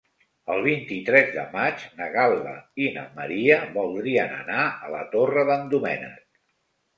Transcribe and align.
El 0.51 0.61
vint-i-tres 0.67 1.27
de 1.35 1.43
maig 1.51 1.83
na 1.99 2.07
Gal·la 2.15 2.53
i 2.85 2.87
na 2.95 3.03
Maria 3.19 3.59
voldrien 3.77 4.35
anar 4.39 4.65
a 4.89 4.91
la 4.97 5.05
Torre 5.13 5.45
d'en 5.51 5.71
Doménec. 5.77 6.27